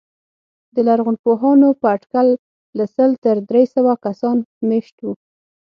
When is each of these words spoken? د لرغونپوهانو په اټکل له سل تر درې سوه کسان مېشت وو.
د 0.75 0.77
لرغونپوهانو 0.87 1.69
په 1.81 1.85
اټکل 1.95 2.27
له 2.77 2.85
سل 2.95 3.09
تر 3.25 3.35
درې 3.49 3.63
سوه 3.75 3.93
کسان 4.05 4.37
مېشت 4.69 4.95
وو. 5.01 5.13